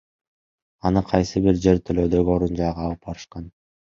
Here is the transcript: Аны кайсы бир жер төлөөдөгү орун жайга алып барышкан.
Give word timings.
Аны 0.89 1.03
кайсы 1.11 1.43
бир 1.47 1.59
жер 1.65 1.81
төлөөдөгү 1.89 2.33
орун 2.37 2.57
жайга 2.63 2.87
алып 2.87 3.07
барышкан. 3.11 3.47